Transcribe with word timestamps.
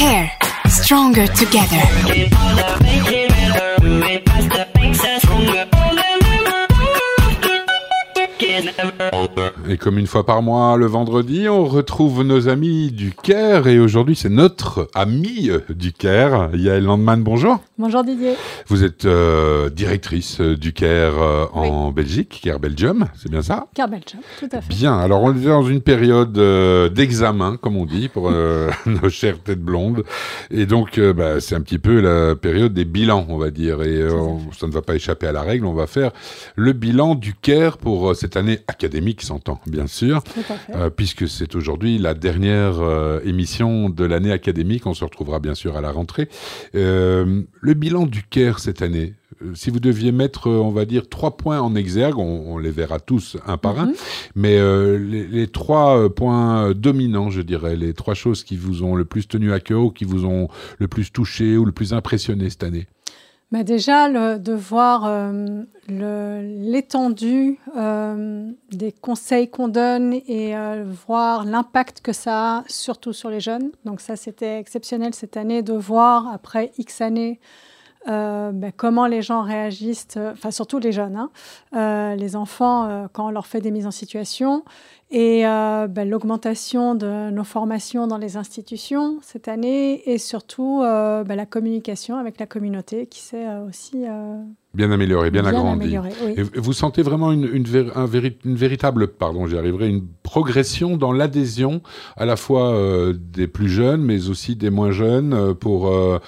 Care. 0.00 0.32
Stronger 0.66 1.26
together. 1.26 2.30
Et 9.68 9.76
comme 9.76 9.98
une 9.98 10.06
fois 10.06 10.24
par 10.24 10.42
mois, 10.42 10.76
le 10.76 10.86
vendredi, 10.86 11.48
on 11.48 11.64
retrouve 11.64 12.22
nos 12.22 12.48
amis 12.48 12.92
du 12.92 13.12
Caire. 13.12 13.66
Et 13.66 13.78
aujourd'hui, 13.78 14.14
c'est 14.14 14.28
notre 14.28 14.88
ami 14.94 15.50
du 15.68 15.92
Caire, 15.92 16.50
Yael 16.54 16.84
Landman. 16.84 17.22
Bonjour. 17.22 17.58
Bonjour 17.80 18.04
Didier. 18.04 18.34
Vous 18.66 18.84
êtes 18.84 19.06
euh, 19.06 19.70
directrice 19.70 20.40
du 20.40 20.72
Caire 20.72 21.14
euh, 21.18 21.46
en 21.54 21.92
Belgique, 21.92 22.40
Caire 22.42 22.60
Belgium, 22.60 23.06
c'est 23.16 23.30
bien 23.30 23.40
ça? 23.40 23.68
Caire 23.74 23.88
Belgium, 23.88 24.20
tout 24.38 24.48
à 24.52 24.60
fait. 24.60 24.68
Bien. 24.68 24.98
Alors, 24.98 25.22
on 25.22 25.34
est 25.34 25.46
dans 25.46 25.62
une 25.62 25.80
période 25.80 26.36
euh, 26.36 26.90
d'examen, 26.90 27.56
comme 27.56 27.78
on 27.78 27.86
dit, 27.86 28.08
pour 28.08 28.30
nos 28.86 29.08
chères 29.08 29.42
têtes 29.42 29.62
blondes. 29.62 30.04
Et 30.50 30.66
donc, 30.66 31.00
bah, 31.00 31.40
c'est 31.40 31.54
un 31.54 31.62
petit 31.62 31.78
peu 31.78 32.00
la 32.00 32.36
période 32.36 32.74
des 32.74 32.84
bilans, 32.84 33.24
on 33.28 33.38
va 33.38 33.50
dire. 33.50 33.82
Et 33.82 34.06
ça 34.58 34.66
ne 34.66 34.72
va 34.72 34.82
pas 34.82 34.94
échapper 34.94 35.26
à 35.26 35.32
la 35.32 35.42
règle. 35.42 35.64
On 35.64 35.72
va 35.72 35.86
faire 35.86 36.10
le 36.56 36.74
bilan 36.74 37.14
du 37.14 37.34
Caire 37.34 37.78
pour 37.78 38.14
cette 38.14 38.36
année 38.36 38.58
académique, 38.68 38.99
s'entend 39.20 39.60
bien 39.66 39.86
sûr, 39.86 40.22
euh, 40.74 40.90
puisque 40.90 41.28
c'est 41.28 41.54
aujourd'hui 41.54 41.98
la 41.98 42.14
dernière 42.14 42.80
euh, 42.80 43.20
émission 43.24 43.88
de 43.90 44.04
l'année 44.04 44.32
académique. 44.32 44.86
On 44.86 44.94
se 44.94 45.04
retrouvera 45.04 45.40
bien 45.40 45.54
sûr 45.54 45.76
à 45.76 45.80
la 45.80 45.90
rentrée. 45.90 46.28
Euh, 46.74 47.42
le 47.60 47.74
bilan 47.74 48.06
du 48.06 48.22
Caire 48.22 48.58
cette 48.58 48.82
année, 48.82 49.14
si 49.54 49.70
vous 49.70 49.80
deviez 49.80 50.12
mettre, 50.12 50.48
on 50.48 50.70
va 50.70 50.84
dire, 50.84 51.08
trois 51.08 51.36
points 51.36 51.60
en 51.60 51.74
exergue, 51.74 52.18
on, 52.18 52.58
les 52.58 52.70
verra 52.70 53.00
tous 53.00 53.38
un 53.46 53.56
par 53.56 53.78
un, 53.80 53.86
mhm. 53.86 53.94
mais 54.34 54.58
les, 54.98 55.46
trois 55.46 56.14
points 56.14 56.72
dominants, 56.72 57.30
je 57.30 57.40
dirais, 57.40 57.76
les 57.76 57.94
trois 57.94 58.14
choses 58.14 58.44
qui 58.44 58.56
vous 58.56 58.82
ont 58.82 58.94
le 58.94 59.04
plus 59.04 59.26
tenu 59.26 59.52
à 59.52 59.60
cœur 59.60 59.80
ou 59.80 59.90
qui 59.90 60.04
vous 60.04 60.26
ont 60.26 60.48
le 60.78 60.88
plus 60.88 61.10
touché 61.10 61.56
ou 61.56 61.64
le 61.64 61.72
plus 61.72 61.94
impressionné 61.94 62.50
cette 62.50 62.64
année 62.64 62.86
Déjà, 63.52 64.08
de 64.38 64.52
voir 64.52 65.06
euh, 65.06 65.64
l'étendue 65.88 67.58
euh, 67.76 68.48
des 68.70 68.92
conseils 68.92 69.50
qu'on 69.50 69.66
donne 69.66 70.12
et 70.12 70.56
euh, 70.56 70.84
voir 70.86 71.44
l'impact 71.44 72.00
que 72.00 72.12
ça 72.12 72.58
a, 72.58 72.64
surtout 72.68 73.12
sur 73.12 73.28
les 73.28 73.40
jeunes. 73.40 73.72
Donc 73.84 74.00
ça, 74.00 74.14
c'était 74.14 74.60
exceptionnel 74.60 75.14
cette 75.14 75.36
année 75.36 75.62
de 75.62 75.72
voir, 75.72 76.28
après 76.28 76.70
X 76.78 77.00
années, 77.00 77.40
ben, 78.06 78.72
comment 78.76 79.06
les 79.06 79.20
gens 79.20 79.42
réagissent, 79.42 80.16
enfin 80.16 80.52
surtout 80.52 80.78
les 80.78 80.92
jeunes, 80.92 81.28
hein, 81.72 82.14
les 82.16 82.34
enfants, 82.34 83.08
quand 83.12 83.26
on 83.26 83.30
leur 83.30 83.46
fait 83.46 83.60
des 83.60 83.70
mises 83.70 83.86
en 83.86 83.90
situation, 83.90 84.64
et 85.10 85.42
ben, 85.42 86.08
l'augmentation 86.08 86.94
de 86.94 87.30
nos 87.30 87.44
formations 87.44 88.06
dans 88.06 88.18
les 88.18 88.36
institutions 88.36 89.18
cette 89.22 89.48
année, 89.48 90.08
et 90.08 90.18
surtout 90.18 90.80
ben, 90.80 91.34
la 91.34 91.46
communication 91.46 92.16
avec 92.16 92.38
la 92.38 92.46
communauté 92.46 93.06
qui 93.06 93.20
s'est 93.20 93.46
aussi 93.68 94.06
Bien 94.72 94.92
amélioré, 94.92 95.32
bien, 95.32 95.44
agrandi. 95.44 95.96
Et 96.36 96.42
vous 96.42 96.72
sentez 96.72 97.02
vraiment 97.02 97.32
une, 97.32 97.44
une, 97.52 97.90
un 97.96 98.06
une 98.44 98.54
véritable, 98.54 99.08
pardon, 99.08 99.48
j'y 99.48 99.58
arriverai, 99.58 99.88
une 99.88 100.06
progression 100.22 100.96
dans 100.96 101.10
l'adhésion 101.10 101.82
à 102.16 102.24
la 102.24 102.36
fois 102.36 102.72
euh, 102.72 103.12
des 103.12 103.48
plus 103.48 103.68
jeunes, 103.68 104.00
mais 104.00 104.28
aussi 104.28 104.54
des 104.54 104.70
moins 104.70 104.92
jeunes. 104.92 105.32
Euh, 105.32 105.54
pour, 105.54 105.88
euh, 105.88 106.20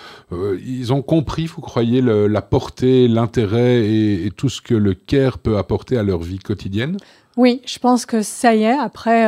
ils 0.67 0.93
ont 0.93 1.03
compris, 1.03 1.47
vous 1.47 1.61
croyez, 1.61 2.03
la 2.03 2.43
portée, 2.43 3.07
l'intérêt 3.07 3.87
et, 3.87 4.27
et, 4.27 4.31
tout 4.33 4.49
ce 4.49 4.61
que 4.61 4.75
le 4.75 4.95
CARE 4.95 5.39
peut 5.39 5.57
apporter 5.57 5.97
à 5.97 6.03
leur 6.03 6.19
vie 6.19 6.41
quotidienne? 6.41 6.97
Oui, 7.37 7.63
je 7.65 7.79
pense 7.79 8.05
que 8.07 8.23
ça 8.23 8.55
y 8.55 8.65
est. 8.65 8.79
Après, 8.79 9.25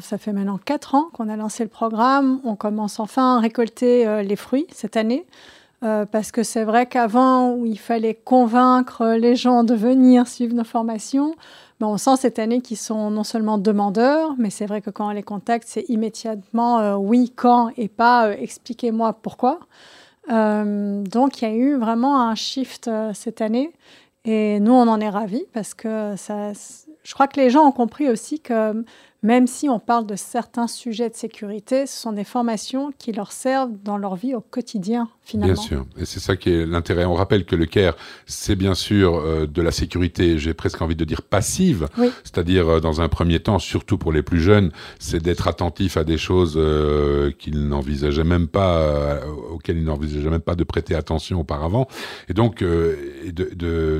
ça 0.00 0.18
fait 0.18 0.32
maintenant 0.32 0.58
quatre 0.64 0.94
ans 0.94 1.08
qu'on 1.12 1.28
a 1.28 1.36
lancé 1.36 1.62
le 1.62 1.68
programme. 1.68 2.40
On 2.44 2.56
commence 2.56 2.98
enfin 2.98 3.36
à 3.36 3.40
récolter 3.40 4.22
les 4.22 4.36
fruits 4.36 4.66
cette 4.72 4.96
année. 4.96 5.26
Euh, 5.82 6.04
parce 6.04 6.30
que 6.30 6.42
c'est 6.42 6.64
vrai 6.64 6.86
qu'avant, 6.86 7.54
où 7.54 7.64
il 7.64 7.78
fallait 7.78 8.14
convaincre 8.14 9.14
les 9.18 9.34
gens 9.34 9.64
de 9.64 9.74
venir 9.74 10.26
suivre 10.28 10.54
nos 10.54 10.64
formations, 10.64 11.34
ben 11.80 11.86
on 11.86 11.96
sent 11.96 12.16
cette 12.18 12.38
année 12.38 12.60
qu'ils 12.60 12.76
sont 12.76 13.10
non 13.10 13.24
seulement 13.24 13.56
demandeurs, 13.56 14.34
mais 14.36 14.50
c'est 14.50 14.66
vrai 14.66 14.82
que 14.82 14.90
quand 14.90 15.08
on 15.08 15.12
les 15.12 15.22
contacte, 15.22 15.64
c'est 15.66 15.88
immédiatement 15.88 16.80
euh, 16.80 16.96
oui, 16.96 17.32
quand, 17.34 17.70
et 17.78 17.88
pas 17.88 18.26
euh, 18.26 18.36
expliquez-moi 18.38 19.14
pourquoi. 19.14 19.60
donc 20.28 21.40
il 21.40 21.48
y 21.48 21.50
a 21.50 21.54
eu 21.54 21.76
vraiment 21.76 22.20
un 22.20 22.34
shift 22.34 22.90
cette 23.14 23.40
année. 23.40 23.72
Et 24.26 24.60
nous, 24.60 24.72
on 24.72 24.86
en 24.86 25.00
est 25.00 25.08
ravis 25.08 25.44
parce 25.54 25.72
que 25.72 26.14
ça, 26.16 26.52
je 27.04 27.14
crois 27.14 27.28
que 27.28 27.40
les 27.40 27.50
gens 27.50 27.66
ont 27.66 27.72
compris 27.72 28.08
aussi 28.08 28.40
que 28.40 28.84
même 29.22 29.46
si 29.46 29.68
on 29.68 29.78
parle 29.78 30.06
de 30.06 30.16
certains 30.16 30.66
sujets 30.66 31.10
de 31.10 31.14
sécurité, 31.14 31.86
ce 31.86 32.00
sont 32.00 32.12
des 32.12 32.24
formations 32.24 32.90
qui 32.96 33.12
leur 33.12 33.32
servent 33.32 33.72
dans 33.84 33.98
leur 33.98 34.16
vie 34.16 34.34
au 34.34 34.40
quotidien, 34.40 35.08
finalement. 35.22 35.54
Bien 35.54 35.62
sûr, 35.62 35.86
et 35.98 36.06
c'est 36.06 36.20
ça 36.20 36.36
qui 36.36 36.50
est 36.50 36.64
l'intérêt. 36.64 37.04
On 37.04 37.14
rappelle 37.14 37.44
que 37.44 37.54
le 37.54 37.66
CARE, 37.66 37.96
c'est 38.24 38.56
bien 38.56 38.74
sûr 38.74 39.16
euh, 39.16 39.46
de 39.46 39.60
la 39.60 39.72
sécurité, 39.72 40.38
j'ai 40.38 40.54
presque 40.54 40.80
envie 40.80 40.96
de 40.96 41.04
dire 41.04 41.20
passive, 41.20 41.88
c'est-à-dire 42.24 42.68
euh, 42.68 42.80
dans 42.80 43.02
un 43.02 43.08
premier 43.08 43.40
temps, 43.40 43.58
surtout 43.58 43.98
pour 43.98 44.10
les 44.10 44.22
plus 44.22 44.40
jeunes, 44.40 44.70
c'est 44.98 45.22
d'être 45.22 45.48
attentif 45.48 45.98
à 45.98 46.04
des 46.04 46.16
choses 46.16 46.54
euh, 46.56 47.30
qu'ils 47.38 47.68
n'envisageaient 47.68 48.24
même 48.24 48.48
pas, 48.48 49.20
auxquelles 49.52 49.76
ils 49.76 49.84
n'envisageaient 49.84 50.30
même 50.30 50.40
pas 50.40 50.54
de 50.54 50.64
prêter 50.64 50.94
attention 50.94 51.40
auparavant, 51.40 51.88
et 52.28 52.32
donc 52.32 52.64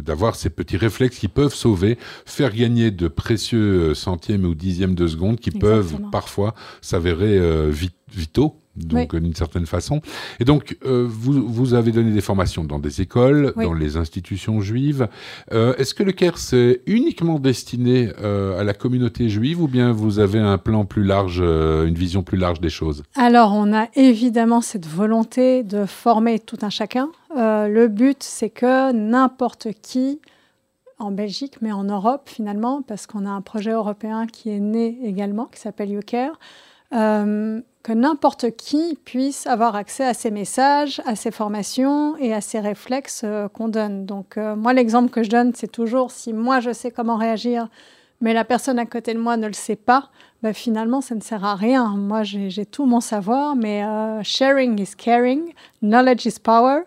d'avoir 0.02 0.32
de, 0.32 0.36
ces 0.36 0.48
petits 0.48 0.78
réflexes 0.78 1.18
qui 1.18 1.28
peuvent 1.28 1.54
sauver, 1.54 1.98
faire 2.24 2.54
gagner 2.54 2.90
de 2.90 3.08
précieux 3.08 3.94
centièmes 3.94 4.46
ou 4.46 4.54
dixièmes 4.54 4.94
de 4.94 5.09
secondes 5.10 5.38
qui 5.38 5.50
peuvent 5.50 5.98
parfois 6.10 6.54
s'avérer 6.80 7.38
euh, 7.38 7.70
vitaux 8.10 8.56
donc 8.76 9.14
d'une 9.14 9.34
certaine 9.34 9.66
façon. 9.66 10.00
Et 10.38 10.44
donc, 10.44 10.78
euh, 10.86 11.04
vous, 11.06 11.46
vous 11.46 11.74
avez 11.74 11.92
donné 11.92 12.12
des 12.12 12.20
formations 12.22 12.64
dans 12.64 12.78
des 12.78 13.02
écoles, 13.02 13.52
dans 13.56 13.74
les 13.74 13.96
institutions 13.98 14.60
juives. 14.60 15.08
Euh, 15.52 15.74
est-ce 15.76 15.92
que 15.92 16.02
le 16.02 16.12
CAIR, 16.12 16.38
c'est 16.38 16.80
uniquement 16.86 17.38
destiné 17.38 18.10
à 18.14 18.64
la 18.64 18.72
communauté 18.72 19.28
juive 19.28 19.60
ou 19.60 19.68
bien 19.68 19.92
vous 19.92 20.18
avez 20.18 20.38
un 20.38 20.56
plan 20.56 20.86
plus 20.86 21.04
large, 21.04 21.40
une 21.40 21.94
vision 21.94 22.22
plus 22.22 22.38
large 22.38 22.60
des 22.60 22.70
choses? 22.70 23.02
Alors, 23.16 23.52
on 23.54 23.74
a 23.74 23.88
évidemment 23.96 24.62
cette 24.62 24.86
volonté 24.86 25.62
de 25.62 25.84
former 25.84 26.38
tout 26.38 26.58
un 26.62 26.70
chacun. 26.70 27.10
le 27.36 27.86
but, 27.88 28.22
c'est 28.22 28.50
que 28.50 28.92
n'importe 28.92 29.68
qui 29.82 30.20
en 31.00 31.10
Belgique, 31.10 31.56
mais 31.60 31.72
en 31.72 31.84
Europe 31.84 32.28
finalement, 32.28 32.82
parce 32.82 33.06
qu'on 33.06 33.26
a 33.26 33.30
un 33.30 33.40
projet 33.40 33.72
européen 33.72 34.26
qui 34.26 34.50
est 34.50 34.60
né 34.60 34.98
également, 35.02 35.46
qui 35.46 35.58
s'appelle 35.58 35.90
YouCare, 35.90 36.38
euh, 36.92 37.60
que 37.82 37.92
n'importe 37.92 38.50
qui 38.56 38.98
puisse 39.04 39.46
avoir 39.46 39.74
accès 39.74 40.04
à 40.04 40.12
ces 40.12 40.30
messages, 40.30 41.00
à 41.06 41.16
ces 41.16 41.30
formations 41.30 42.14
et 42.18 42.34
à 42.34 42.42
ces 42.42 42.60
réflexes 42.60 43.22
euh, 43.24 43.48
qu'on 43.48 43.68
donne. 43.68 44.04
Donc 44.04 44.36
euh, 44.36 44.54
moi, 44.54 44.74
l'exemple 44.74 45.08
que 45.08 45.22
je 45.22 45.30
donne, 45.30 45.52
c'est 45.54 45.70
toujours 45.70 46.10
si 46.10 46.34
moi 46.34 46.60
je 46.60 46.72
sais 46.72 46.90
comment 46.90 47.16
réagir, 47.16 47.68
mais 48.20 48.34
la 48.34 48.44
personne 48.44 48.78
à 48.78 48.84
côté 48.84 49.14
de 49.14 49.18
moi 49.18 49.38
ne 49.38 49.46
le 49.46 49.54
sait 49.54 49.76
pas, 49.76 50.10
ben, 50.42 50.52
finalement, 50.52 51.00
ça 51.00 51.14
ne 51.14 51.20
sert 51.20 51.44
à 51.44 51.54
rien. 51.54 51.96
Moi, 51.96 52.22
j'ai 52.22 52.66
tout 52.66 52.86
mon 52.86 53.00
savoir, 53.00 53.56
mais 53.56 53.82
sharing 54.22 54.78
is 54.78 54.94
caring, 54.96 55.54
knowledge 55.82 56.26
is 56.26 56.38
power. 56.42 56.80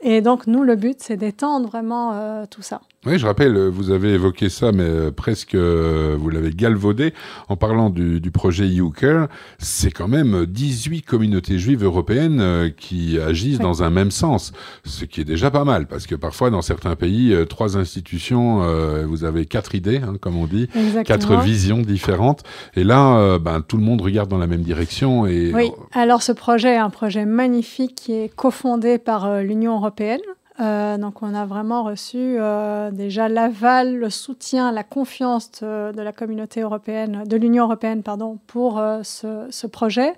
Et 0.00 0.20
donc, 0.20 0.46
nous, 0.46 0.62
le 0.62 0.76
but, 0.76 0.98
c'est 1.00 1.16
d'étendre 1.16 1.68
vraiment 1.68 2.46
tout 2.50 2.60
ça. 2.62 2.82
Oui, 3.06 3.16
je 3.16 3.26
rappelle, 3.26 3.56
vous 3.68 3.92
avez 3.92 4.14
évoqué 4.14 4.48
ça, 4.48 4.72
mais 4.72 4.82
euh, 4.82 5.10
presque 5.12 5.54
euh, 5.54 6.16
vous 6.18 6.30
l'avez 6.30 6.50
galvaudé 6.50 7.14
en 7.48 7.54
parlant 7.54 7.90
du, 7.90 8.20
du 8.20 8.32
projet 8.32 8.66
YouCare. 8.66 9.28
C'est 9.58 9.92
quand 9.92 10.08
même 10.08 10.46
18 10.46 11.02
communautés 11.02 11.60
juives 11.60 11.84
européennes 11.84 12.40
euh, 12.40 12.70
qui 12.76 13.16
agissent 13.20 13.60
dans 13.60 13.84
un 13.84 13.90
même 13.90 14.10
sens, 14.10 14.52
ce 14.84 15.04
qui 15.04 15.20
est 15.20 15.24
déjà 15.24 15.52
pas 15.52 15.62
mal, 15.62 15.86
parce 15.86 16.08
que 16.08 16.16
parfois 16.16 16.50
dans 16.50 16.60
certains 16.60 16.96
pays, 16.96 17.32
trois 17.48 17.76
institutions, 17.76 18.62
vous 19.06 19.22
avez 19.22 19.46
quatre 19.46 19.76
idées, 19.76 19.98
hein, 19.98 20.14
comme 20.20 20.36
on 20.36 20.46
dit, 20.46 20.68
quatre 21.04 21.36
visions 21.42 21.78
différentes, 21.78 22.42
et 22.74 22.82
là, 22.82 23.38
ben, 23.38 23.60
tout 23.60 23.76
le 23.76 23.84
monde 23.84 24.00
regarde 24.00 24.28
dans 24.28 24.38
la 24.38 24.48
même 24.48 24.62
direction. 24.62 25.24
Et... 25.26 25.52
Oui, 25.54 25.70
alors 25.92 26.22
ce 26.22 26.32
projet 26.32 26.74
est 26.74 26.78
un 26.78 26.90
projet 26.90 27.26
magnifique 27.26 27.94
qui 27.94 28.12
est 28.12 28.34
cofondé 28.34 28.98
par 28.98 29.40
l'Union 29.42 29.76
européenne. 29.76 30.20
Euh, 30.60 30.98
donc 30.98 31.22
on 31.22 31.34
a 31.34 31.46
vraiment 31.46 31.84
reçu 31.84 32.16
euh, 32.18 32.90
déjà 32.90 33.28
l'aval, 33.28 33.96
le 33.96 34.10
soutien, 34.10 34.72
la 34.72 34.82
confiance 34.82 35.52
de, 35.62 36.00
la 36.00 36.12
communauté 36.12 36.62
européenne, 36.62 37.22
de 37.26 37.36
l'Union 37.36 37.64
européenne 37.64 38.02
pardon, 38.02 38.38
pour 38.46 38.78
euh, 38.78 39.02
ce, 39.04 39.66
projet. 39.66 40.14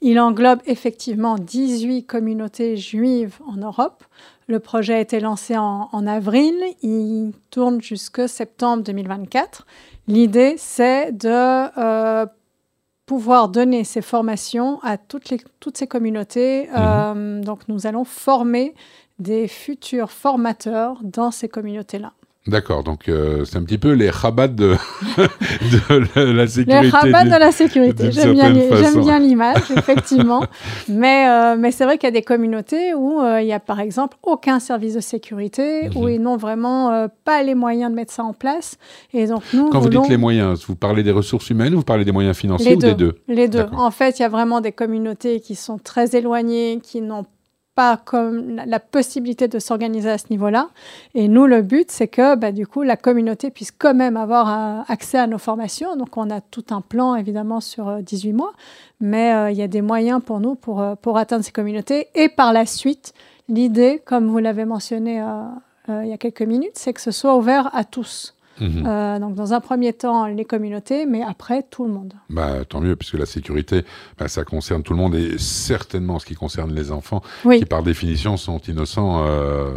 Il 0.00 0.20
englobe 0.20 0.60
effectivement 0.66 1.36
18 1.38 2.04
communautés 2.04 2.76
juives 2.76 3.38
en 3.46 3.56
Europe. 3.56 4.04
Le 4.46 4.60
projet 4.60 4.94
a 4.94 5.00
été 5.00 5.18
lancé 5.18 5.56
en, 5.56 5.88
en 5.92 6.06
avril, 6.06 6.54
il 6.82 7.32
tourne 7.50 7.80
jusque 7.80 8.28
septembre 8.28 8.84
2024. 8.84 9.66
L'idée 10.06 10.54
c'est 10.56 11.12
de 11.12 12.26
pouvoir 13.10 13.48
donner 13.48 13.82
ces 13.82 14.02
formations 14.02 14.78
à 14.84 14.96
toutes, 14.96 15.30
les, 15.30 15.40
toutes 15.58 15.76
ces 15.76 15.88
communautés. 15.88 16.68
Mmh. 16.68 17.40
donc 17.40 17.66
nous 17.66 17.88
allons 17.88 18.04
former 18.04 18.72
des 19.18 19.48
futurs 19.48 20.12
formateurs 20.12 21.00
dans 21.02 21.32
ces 21.32 21.48
communautés-là. 21.48 22.12
D'accord, 22.50 22.82
donc 22.82 23.08
euh, 23.08 23.44
c'est 23.44 23.58
un 23.58 23.62
petit 23.62 23.78
peu 23.78 23.92
les 23.92 24.10
rabats 24.10 24.48
de, 24.48 24.74
de 25.16 26.32
la, 26.32 26.48
sécurité. 26.48 26.82
Les 26.82 26.88
rabats 26.90 27.24
de 27.24 27.30
la 27.30 27.52
sécurité, 27.52 28.10
j'aime 28.10 28.32
bien, 28.32 29.20
l'image, 29.20 29.70
effectivement. 29.76 30.42
mais 30.88 31.28
euh, 31.28 31.54
mais 31.56 31.70
c'est 31.70 31.84
vrai 31.84 31.96
qu'il 31.96 32.08
y 32.08 32.12
a 32.12 32.12
des 32.12 32.22
communautés 32.22 32.92
où 32.92 33.20
euh, 33.20 33.40
il 33.40 33.46
n'y 33.46 33.52
a 33.52 33.60
par 33.60 33.78
exemple 33.78 34.16
aucun 34.24 34.58
service 34.58 34.94
de 34.94 35.00
sécurité, 35.00 35.90
où 35.94 36.06
mhm. 36.06 36.10
ils 36.10 36.20
n'ont 36.20 36.36
vraiment 36.36 37.08
pas 37.24 37.44
les 37.44 37.54
moyens 37.54 37.90
de 37.92 37.94
mettre 37.94 38.12
ça 38.12 38.24
en 38.24 38.32
place. 38.32 38.78
Et 39.14 39.28
donc 39.28 39.42
nous, 39.54 39.70
Quand 39.70 39.78
vous 39.78 39.88
dites 39.88 40.08
les 40.08 40.16
moyens, 40.16 40.64
vous 40.66 40.74
parlez 40.74 41.04
des 41.04 41.12
ressources 41.12 41.50
humaines 41.50 41.74
ou 41.74 41.78
vous 41.78 41.84
parlez 41.84 42.04
des 42.04 42.12
moyens 42.12 42.36
financiers 42.36 42.74
ou 42.74 42.80
des 42.80 42.94
deux 42.94 43.14
Les 43.28 43.46
deux. 43.46 43.66
En 43.72 43.92
fait, 43.92 44.18
il 44.18 44.22
y 44.22 44.24
a 44.24 44.28
vraiment 44.28 44.60
des 44.60 44.72
communautés 44.72 45.38
qui 45.38 45.54
sont 45.54 45.78
très 45.78 46.16
éloignées, 46.16 46.80
qui 46.82 47.00
n'ont 47.00 47.26
la 48.12 48.80
possibilité 48.80 49.48
de 49.48 49.58
s'organiser 49.58 50.10
à 50.10 50.18
ce 50.18 50.26
niveau-là. 50.30 50.68
Et 51.14 51.28
nous, 51.28 51.46
le 51.46 51.62
but, 51.62 51.90
c'est 51.90 52.08
que 52.08 52.36
bah, 52.36 52.52
du 52.52 52.66
coup, 52.66 52.82
la 52.82 52.96
communauté 52.96 53.50
puisse 53.50 53.70
quand 53.70 53.94
même 53.94 54.16
avoir 54.16 54.48
euh, 54.48 54.82
accès 54.88 55.18
à 55.18 55.26
nos 55.26 55.38
formations. 55.38 55.96
Donc, 55.96 56.16
on 56.16 56.30
a 56.30 56.40
tout 56.40 56.64
un 56.70 56.80
plan, 56.80 57.14
évidemment, 57.14 57.60
sur 57.60 58.02
18 58.02 58.30
euh, 58.30 58.34
mois, 58.34 58.52
mais 59.00 59.32
euh, 59.34 59.50
il 59.50 59.56
y 59.56 59.62
a 59.62 59.68
des 59.68 59.82
moyens 59.82 60.20
pour 60.24 60.40
nous 60.40 60.54
pour, 60.54 60.84
pour 61.02 61.18
atteindre 61.18 61.44
ces 61.44 61.52
communautés. 61.52 62.08
Et 62.14 62.28
par 62.28 62.52
la 62.52 62.66
suite, 62.66 63.14
l'idée, 63.48 64.02
comme 64.04 64.28
vous 64.28 64.38
l'avez 64.38 64.64
mentionné 64.64 65.22
il 65.88 66.06
y 66.06 66.12
a 66.12 66.18
quelques 66.18 66.42
minutes, 66.42 66.74
c'est 66.74 66.92
que 66.92 67.00
ce 67.00 67.10
soit 67.10 67.36
ouvert 67.36 67.74
à 67.74 67.82
tous. 67.82 68.36
Mhm. 68.60 68.84
Euh, 68.86 69.18
donc, 69.18 69.34
dans 69.34 69.52
un 69.52 69.60
premier 69.60 69.92
temps, 69.92 70.26
les 70.26 70.44
communautés, 70.44 71.06
mais 71.06 71.22
après, 71.22 71.64
tout 71.68 71.84
le 71.84 71.92
monde. 71.92 72.14
Bah, 72.28 72.64
tant 72.68 72.80
mieux, 72.80 72.96
puisque 72.96 73.18
la 73.18 73.26
sécurité, 73.26 73.84
bah, 74.18 74.28
ça 74.28 74.44
concerne 74.44 74.82
tout 74.82 74.92
le 74.92 74.98
monde 74.98 75.14
et 75.14 75.38
certainement 75.38 76.18
ce 76.18 76.26
qui 76.26 76.34
concerne 76.34 76.72
les 76.74 76.92
enfants, 76.92 77.22
qui 77.42 77.64
par 77.64 77.82
définition 77.82 78.36
sont 78.36 78.58
innocents 78.58 79.24
euh, 79.26 79.70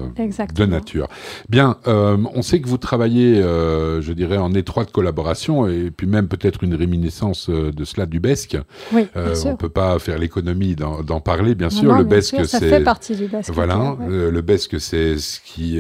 de 0.54 0.66
nature. 0.66 1.08
Bien, 1.50 1.78
euh, 1.88 2.18
on 2.34 2.42
sait 2.42 2.60
que 2.60 2.68
vous 2.68 2.78
travaillez, 2.78 3.42
je 3.42 4.14
dirais, 4.14 4.38
en 4.38 4.54
étroite 4.54 4.92
collaboration 4.92 5.68
et 5.68 5.92
puis 5.92 6.08
même 6.08 6.28
peut-être 6.28 6.64
une 6.64 6.76
réminiscence 6.76 7.50
de 7.50 7.86
cela 7.86 8.06
du 8.06 8.20
BESC. 8.20 8.58
Oui, 8.92 9.08
on 9.16 9.22
ne 9.22 9.56
peut 9.56 9.70
pas 9.70 9.98
faire 10.00 10.18
l'économie 10.18 10.76
d'en 10.76 11.20
parler, 11.22 11.56
bien 11.56 11.70
sûr. 11.70 11.96
le 11.96 12.04
BESC, 12.04 12.36
c'est. 12.42 12.46
Ça 12.46 12.60
fait 12.60 12.84
partie 12.84 13.16
du 13.16 13.28
BESC. 13.28 13.52
Voilà, 13.52 13.98
le 14.08 14.42
BESC, 14.42 14.80
c'est 14.80 15.18
ce 15.18 15.40
qui 15.42 15.80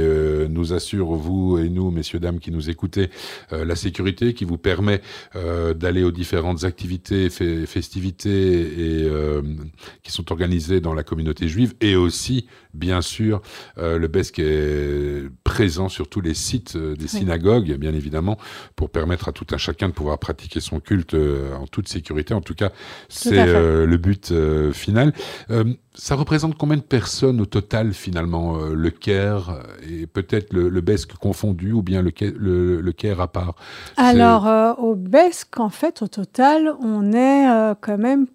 nous 0.50 0.74
assure, 0.74 1.14
vous 1.14 1.58
et 1.58 1.70
nous, 1.70 1.92
messieurs, 1.92 2.20
dames 2.20 2.40
qui 2.40 2.52
nous 2.52 2.70
écoutent, 2.70 2.93
euh, 2.98 3.66
la 3.66 3.76
sécurité 3.76 4.34
qui 4.34 4.46
vous 4.46 4.58
permet 4.58 5.02
euh, 5.36 5.74
d'aller 5.74 6.04
aux 6.04 6.12
différentes 6.12 6.64
activités, 6.64 7.30
festivités 7.30 8.62
et, 8.62 9.04
euh, 9.06 9.42
qui 10.04 10.12
sont 10.12 10.32
organisées 10.32 10.82
dans 10.82 10.94
la 10.94 11.04
communauté 11.04 11.48
juive 11.48 11.74
et 11.82 11.96
aussi, 11.96 12.48
bien 12.74 13.02
sûr, 13.02 13.42
le 13.78 14.08
BESC 14.08 14.40
est 14.40 15.24
présent 15.44 15.90
sur 15.90 16.08
tous 16.08 16.22
les 16.22 16.34
sites 16.34 16.78
des 16.78 17.08
synagogues, 17.08 17.76
bien 17.78 17.94
évidemment, 17.94 18.38
pour 18.76 18.90
permettre 18.90 19.30
à 19.30 19.32
tout 19.32 19.46
un 19.52 19.58
chacun 19.58 19.90
de 19.90 19.94
pouvoir 19.94 20.18
pratiquer 20.20 20.60
son 20.60 20.80
culte 20.80 21.16
en 21.16 21.68
toute 21.68 21.88
sécurité. 21.88 22.34
En 22.34 22.42
tout 22.42 22.56
cas, 22.56 22.72
c'est 23.10 23.46
le 23.46 23.98
but 23.98 24.34
final. 24.74 25.14
ça 25.94 26.16
représente 26.16 26.58
combien 26.58 26.78
de 26.78 26.82
personnes 26.82 27.42
au 27.42 27.46
total, 27.46 27.94
finalement, 27.94 28.58
le 28.66 28.90
CARE 28.90 29.60
et 29.88 30.08
peut-être 30.08 30.54
le, 30.54 30.70
le 30.70 30.82
BESC 30.82 31.14
confondu 31.14 31.72
ou 31.72 31.82
bien 31.82 32.02
le, 32.02 32.12
le, 32.82 32.83
le 32.84 32.92
CARE 32.92 33.22
à 33.22 33.28
part 33.28 33.56
Alors, 33.98 34.48
euh, 34.48 34.74
au 34.74 34.96
BESC, 34.96 35.60
en 35.60 35.70
fait, 35.70 36.02
au 36.02 36.08
total, 36.08 36.74
on 36.80 37.12
est 37.14 37.50
euh, 37.50 37.74
quand 37.80 37.98
même 37.98 38.28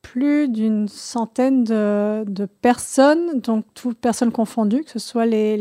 plus 0.00 0.48
d'une 0.48 0.88
centaine 0.88 1.64
de, 1.64 2.48
personnes, 2.62 3.40
donc 3.40 3.66
toutes 3.74 3.98
personnes 3.98 4.32
confondues, 4.32 4.82
que 4.84 4.90
ce 4.90 4.98
soit 4.98 5.26
les, 5.26 5.56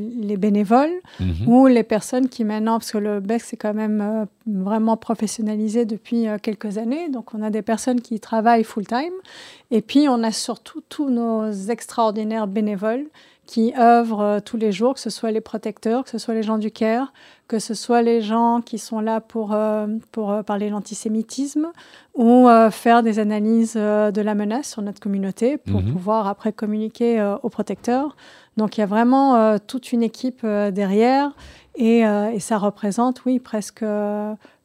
les, 0.00 0.36
bénévoles 0.36 0.94
mhm. 1.20 1.46
ou 1.46 1.66
les 1.68 1.84
personnes 1.84 2.28
qui 2.28 2.42
maintenant, 2.42 2.78
parce 2.78 2.90
que 2.90 2.98
le 2.98 3.20
BESC 3.20 3.46
c'est 3.50 3.56
quand 3.56 3.74
même 3.74 4.00
euh, 4.00 4.24
vraiment 4.46 4.96
professionnalisé 4.96 5.84
depuis 5.84 6.26
quelques 6.42 6.78
années, 6.78 7.08
donc 7.08 7.34
on 7.34 7.42
a 7.42 7.50
des 7.50 7.62
personnes 7.62 8.00
qui 8.00 8.18
travaillent 8.18 8.64
full-time, 8.64 9.12
et 9.70 9.80
puis 9.80 10.08
on 10.08 10.24
a 10.24 10.32
surtout 10.32 10.80
tous 10.88 11.08
nos 11.08 11.52
extraordinaires 11.52 12.48
bénévoles 12.48 13.06
qui 13.46 13.74
œuvrent 13.78 14.40
tous 14.44 14.56
les 14.56 14.72
jours, 14.72 14.94
que 14.94 15.00
ce 15.00 15.10
soit 15.10 15.30
les 15.30 15.40
protecteurs, 15.40 16.04
que 16.04 16.10
ce 16.10 16.18
soit 16.18 16.34
les 16.34 16.42
gens 16.42 16.58
du 16.58 16.70
CARE, 16.70 17.12
que 17.46 17.58
ce 17.58 17.74
soit 17.74 18.02
les 18.02 18.22
gens 18.22 18.62
qui 18.64 18.78
sont 18.78 19.00
là 19.00 19.20
pour, 19.20 19.52
euh, 19.52 19.86
pour 20.12 20.32
euh, 20.32 20.42
parler 20.42 20.66
de 20.66 20.72
l'antisémitisme 20.72 21.68
ou 22.14 22.48
euh, 22.48 22.70
faire 22.70 23.02
des 23.02 23.18
analyses 23.18 23.74
de 23.74 24.20
la 24.20 24.34
menace 24.34 24.70
sur 24.70 24.82
notre 24.82 25.00
communauté 25.00 25.58
pour 25.58 25.82
mhm. 25.82 25.92
pouvoir 25.92 26.26
après 26.26 26.52
communiquer 26.52 27.22
aux 27.42 27.48
protecteurs. 27.50 28.16
Donc 28.56 28.76
il 28.76 28.80
y 28.80 28.84
a 28.84 28.86
vraiment 28.86 29.58
toute 29.58 29.92
une 29.92 30.02
équipe 30.02 30.46
derrière 30.46 31.32
et, 31.74 32.00
et, 32.00 32.40
ça 32.40 32.56
représente, 32.56 33.24
oui, 33.24 33.40
presque 33.40 33.84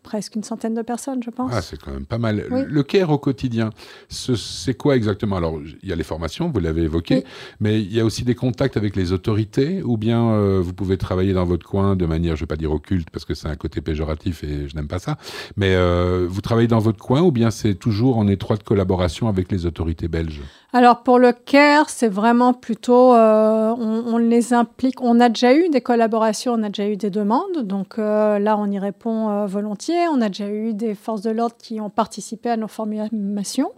presque 0.09 0.35
une 0.35 0.43
centaine 0.43 0.73
de 0.73 0.81
personnes, 0.81 1.21
je 1.21 1.29
pense. 1.29 1.51
Ah, 1.53 1.61
c'est 1.61 1.79
quand 1.79 1.91
même 1.91 2.07
pas 2.07 2.17
mal. 2.17 2.43
Le 2.49 2.81
CARE 2.81 3.11
au 3.11 3.19
quotidien, 3.19 3.69
c'est 4.09 4.73
quoi 4.73 4.95
exactement? 4.95 5.35
Alors, 5.35 5.59
il 5.83 5.87
y 5.87 5.93
a 5.93 5.95
les 5.95 6.03
formations, 6.03 6.49
vous 6.49 6.59
l'avez 6.59 6.81
évoqué, 6.81 7.23
mais 7.59 7.79
il 7.79 7.93
y 7.93 7.99
a 7.99 8.05
aussi 8.05 8.23
des 8.23 8.33
contacts 8.33 8.75
avec 8.75 8.95
les 8.95 9.11
autorités, 9.11 9.83
ou 9.83 9.97
bien 9.97 10.31
euh, 10.31 10.61
vous 10.63 10.73
pouvez 10.73 10.97
travailler 10.97 11.33
dans 11.33 11.45
votre 11.45 11.63
coin 11.63 11.95
de 11.95 12.07
manière, 12.07 12.35
je 12.35 12.41
ne 12.41 12.45
vais 12.45 12.47
pas 12.47 12.55
dire 12.55 12.71
occulte, 12.71 13.11
parce 13.11 13.23
que 13.23 13.35
c'est 13.35 13.47
un 13.47 13.55
côté 13.55 13.81
péjoratif 13.81 14.43
et 14.43 14.67
je 14.67 14.75
n'aime 14.75 14.87
pas 14.87 14.97
ça, 14.97 15.19
mais 15.57 15.75
euh, 15.75 16.25
vous 16.27 16.41
travaillez 16.41 16.67
dans 16.67 16.79
votre 16.79 16.97
coin, 16.97 17.21
ou 17.21 17.31
bien 17.31 17.51
c'est 17.51 17.75
toujours 17.75 18.17
en 18.17 18.27
étroite 18.27 18.63
collaboration 18.63 19.27
avec 19.27 19.51
les 19.51 19.67
autorités 19.67 20.07
belges? 20.07 20.41
Alors, 20.73 21.03
pour 21.03 21.19
le 21.19 21.33
CARE, 21.33 21.89
c'est 21.89 22.09
vraiment 22.09 22.53
plutôt, 22.53 23.13
euh, 23.13 23.75
on, 23.77 24.17
les 24.17 24.53
implique, 24.53 25.01
on 25.01 25.19
a 25.19 25.29
déjà 25.29 25.53
eu 25.55 25.69
des 25.69 25.81
collaborations, 25.81 26.53
on 26.53 26.63
a 26.63 26.69
déjà 26.69 26.87
eu 26.87 26.97
des 26.97 27.11
demandes, 27.11 27.59
donc 27.63 27.97
là, 27.97 28.55
on 28.57 28.71
y 28.71 28.79
répond 28.79 29.45
volontiers. 29.45 29.98
On 30.07 30.21
a 30.21 30.29
déjà 30.29 30.49
eu 30.49 30.73
des 30.73 30.95
forces 30.95 31.21
de 31.21 31.31
l'ordre 31.31 31.55
qui 31.57 31.81
ont 31.81 31.89
participé 31.89 32.49
à 32.49 32.57
nos 32.57 32.67
formations. 32.67 33.71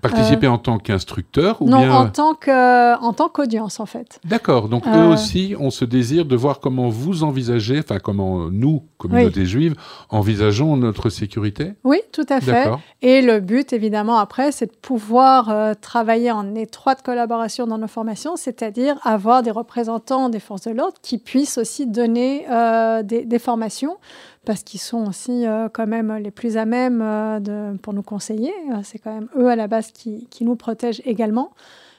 Participer 0.00 0.48
en 0.48 0.58
tant 0.58 0.78
qu'instructeur 0.78 1.62
ou 1.62 1.68
non, 1.68 1.78
bien... 1.78 1.94
en 1.94 2.10
tant 2.10 2.34
que, 2.34 3.00
en 3.00 3.12
tant 3.12 3.28
qu'audience 3.28 3.78
en 3.78 3.86
fait. 3.86 4.18
D'accord. 4.24 4.68
Donc 4.68 4.84
eux 4.86 4.90
euh, 4.90 5.12
aussi 5.12 5.54
ont 5.58 5.70
ce 5.70 5.84
désir 5.84 6.24
de 6.24 6.34
voir 6.34 6.58
comment 6.58 6.88
vous 6.88 7.22
envisagez, 7.22 7.78
enfin 7.78 8.00
comment 8.00 8.50
nous, 8.50 8.82
communauté 8.98 9.46
juive, 9.46 9.76
envisageons 10.10 10.76
notre 10.76 11.08
sécurité. 11.08 11.74
Oui, 11.84 12.00
tout 12.10 12.26
à 12.28 12.40
fait. 12.40 12.68
Et 13.00 13.22
le 13.22 13.38
but 13.38 13.72
évidemment 13.72 14.18
après, 14.18 14.50
c'est 14.50 14.66
de 14.66 14.76
pouvoir 14.76 15.50
euh, 15.50 15.74
travailler 15.80 16.32
en 16.32 16.54
étroite 16.56 17.02
collaboration 17.02 17.68
dans 17.68 17.78
nos 17.78 17.86
formations, 17.86 18.34
c'est-à-dire 18.34 18.96
avoir 19.04 19.42
des 19.44 19.52
représentants 19.52 20.28
des 20.28 20.40
forces 20.40 20.62
de 20.62 20.72
l'ordre 20.72 20.98
qui 21.00 21.18
puissent 21.18 21.58
aussi 21.58 21.86
donner 21.86 22.44
euh, 22.50 23.04
des, 23.04 23.24
des 23.24 23.38
formations 23.38 23.98
parce 24.44 24.62
qu'ils 24.62 24.80
sont 24.80 25.06
aussi 25.06 25.46
euh, 25.46 25.68
quand 25.72 25.86
même 25.86 26.12
les 26.16 26.30
plus 26.30 26.56
à 26.56 26.64
même 26.64 27.00
euh, 27.02 27.40
de, 27.40 27.76
pour 27.78 27.92
nous 27.92 28.02
conseiller. 28.02 28.52
Euh, 28.70 28.80
c'est 28.82 28.98
quand 28.98 29.14
même 29.14 29.28
eux 29.36 29.48
à 29.48 29.56
la 29.56 29.68
base 29.68 29.92
qui, 29.92 30.26
qui 30.30 30.44
nous 30.44 30.56
protègent 30.56 31.02
également. 31.04 31.52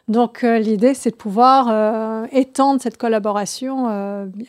Donc 0.09 0.41
l'idée, 0.41 0.93
c'est 0.93 1.12
de 1.12 1.15
pouvoir 1.15 2.25
étendre 2.33 2.81
cette 2.81 2.97
collaboration, 2.97 3.85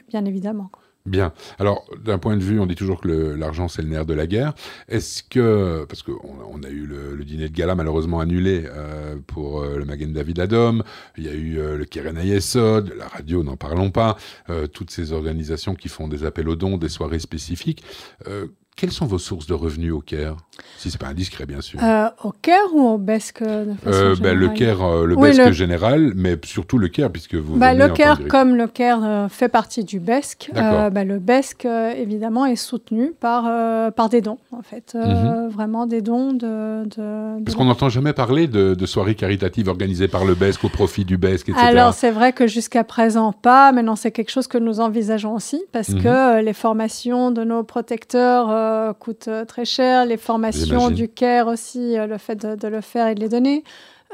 bien 0.08 0.24
évidemment. 0.24 0.68
Bien. 1.06 1.34
Alors, 1.58 1.84
d'un 2.02 2.16
point 2.16 2.34
de 2.34 2.42
vue, 2.42 2.58
on 2.61 2.64
dit 2.64 2.76
toujours 2.76 2.99
que 2.99 3.08
l'argent, 3.08 3.68
c'est 3.68 3.82
le 3.82 3.88
nerf 3.88 4.06
de 4.06 4.14
la 4.14 4.26
guerre. 4.26 4.54
Est-ce 4.88 5.23
que, 5.23 5.84
parce 5.87 6.02
qu'on 6.02 6.18
on 6.50 6.62
a 6.62 6.70
eu 6.70 6.87
le, 6.87 7.23
dîner 7.26 7.50
de 7.50 7.54
gala 7.54 7.75
malheureusement 7.75 8.20
annulé 8.20 8.64
euh, 8.64 9.16
pour 9.26 9.61
euh, 9.61 9.76
le 9.76 9.84
Magen 9.84 10.14
David 10.14 10.40
Adom, 10.40 10.82
il 11.18 11.25
y 11.25 11.28
a 11.28 11.34
eu 11.34 11.58
euh, 11.58 11.76
le 11.76 11.84
Keren 11.84 12.16
Ayesod, 12.16 12.94
la 12.96 13.06
radio, 13.06 13.42
n'en 13.42 13.58
parlons 13.58 13.90
pas, 13.90 14.16
toutes 14.73 14.90
ces 14.90 15.12
organisations 15.12 15.75
qui 15.75 15.90
font 15.90 16.08
des 16.08 16.25
appels 16.25 16.49
aux 16.49 16.56
dons, 16.56 16.78
des 16.78 16.88
soirées 16.88 17.18
spécifiques. 17.18 17.84
Quelles 18.76 18.90
sont 18.90 19.06
vos 19.06 19.18
sources 19.18 19.46
de 19.46 19.54
revenus 19.54 19.92
au 19.92 20.00
Caire 20.00 20.34
Si 20.78 20.90
c'est 20.90 21.00
pas 21.00 21.06
indiscret, 21.06 21.46
bien 21.46 21.60
sûr? 21.60 21.78
Euh, 21.80 22.08
au 22.24 22.32
Caire 22.32 22.74
ou 22.74 22.80
au 22.80 22.98
BESC 22.98 23.40
euh, 23.42 24.16
ben, 24.20 24.36
Le 24.36 24.48
Caire, 24.48 24.82
euh, 24.82 25.06
le 25.06 25.14
BESC 25.14 25.52
général, 25.52 26.12
mais 26.16 26.36
surtout 26.42 26.78
le 26.78 26.88
Caire, 26.88 27.12
puisque 27.12 27.36
vous. 27.36 27.56
Bah, 27.56 27.72
le 27.72 27.88
Caire, 27.90 28.26
comme 28.28 28.56
le 28.56 28.66
Caire 28.66 29.28
fait 29.30 29.48
partie 29.48 29.84
du 29.84 30.00
BESC, 30.00 30.50
bah, 30.52 31.04
le 31.04 31.20
BESC, 31.20 31.66
évidemment, 31.66 32.46
est 32.46 32.56
soutenu 32.56 33.12
par, 33.12 33.44
par 33.92 34.08
des 34.08 34.20
dons, 34.20 34.38
en 34.50 34.62
fait. 34.62 34.96
Mhm. 34.96 35.50
Vraiment 35.50 35.86
des 35.86 36.02
dons 36.02 36.32
de. 36.32 36.84
de 36.84 37.44
Parce 37.44 37.56
qu'on 37.56 37.66
n'entend 37.66 37.90
jamais 37.90 38.12
parler 38.12 38.48
de, 38.48 38.74
de, 38.74 38.86
soirées 38.86 39.14
caritatives 39.14 39.68
organisées 39.68 40.08
par 40.08 40.24
le 40.24 40.34
BESC 40.34 40.64
au 40.64 40.68
profit 40.68 41.04
du 41.04 41.16
BESC, 41.16 41.50
etc. 41.50 41.64
Alors, 41.64 41.94
c'est 41.94 42.10
vrai 42.10 42.32
que 42.32 42.48
jusqu'à 42.48 42.82
présent, 42.82 43.30
pas. 43.32 43.70
Maintenant, 43.70 43.94
c'est 43.94 44.10
quelque 44.10 44.30
chose 44.30 44.48
que 44.48 44.58
nous 44.58 44.80
envisageons 44.80 45.34
aussi, 45.34 45.62
parce 45.70 45.90
mhm. 45.90 46.02
que 46.02 46.40
les 46.42 46.52
formations 46.52 47.30
de 47.30 47.44
nos 47.44 47.62
protecteurs 47.62 48.63
euh, 48.64 48.92
coûte 48.92 49.28
euh, 49.28 49.44
très 49.44 49.64
cher, 49.64 50.04
les 50.06 50.16
formations 50.16 50.90
du 50.90 51.09
CARE 51.09 51.49
aussi, 51.49 51.99
euh, 51.99 52.06
le 52.06 52.18
fait 52.18 52.37
de, 52.37 52.68
le 52.68 52.80
faire 52.80 53.09
et 53.09 53.14
de 53.14 53.21
les 53.21 53.28
donner. 53.28 53.64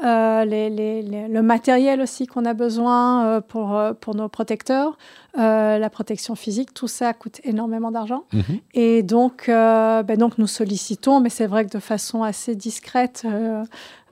le 0.01 1.41
matériel 1.41 2.01
aussi 2.01 2.27
qu'on 2.27 2.45
a 2.45 2.53
besoin 2.53 3.41
pour, 3.47 3.79
pour 3.99 4.15
nos 4.15 4.29
protecteurs, 4.29 4.97
la 5.35 5.89
protection 5.89 6.35
physique, 6.35 6.73
tout 6.73 6.87
ça 6.87 7.13
coûte 7.13 7.39
énormément 7.43 7.91
d'argent. 7.91 8.23
Mhm. 8.33 8.59
Et 8.73 9.03
donc, 9.03 9.45
ben 9.47 10.17
donc, 10.17 10.37
nous 10.37 10.47
sollicitons, 10.47 11.19
mais 11.19 11.29
c'est 11.29 11.47
vrai 11.47 11.65
que 11.65 11.71
de 11.71 11.79
façon 11.79 12.23
assez 12.23 12.55
discrète, 12.55 13.25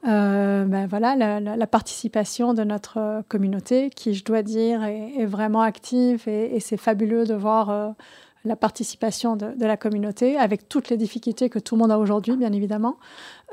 ben 0.03 0.87
voilà, 0.87 1.15
la, 1.15 1.67
participation 1.67 2.53
de 2.53 2.63
notre 2.63 3.23
communauté, 3.27 3.89
qui, 3.89 4.13
je 4.13 4.23
dois 4.23 4.43
dire, 4.43 4.83
est, 4.83 5.25
vraiment 5.25 5.61
active 5.61 6.27
et, 6.27 6.59
c'est 6.59 6.77
fabuleux 6.77 7.25
de 7.25 7.33
voir 7.33 7.95
la 8.45 8.55
participation 8.55 9.35
de, 9.35 9.65
la 9.65 9.77
communauté, 9.77 10.37
avec 10.37 10.69
toutes 10.69 10.89
les 10.89 10.97
difficultés 10.97 11.49
que 11.49 11.59
tout 11.59 11.75
le 11.75 11.81
monde 11.81 11.91
a 11.91 11.99
aujourd'hui, 11.99 12.35
bien 12.37 12.53
évidemment. 12.53 12.97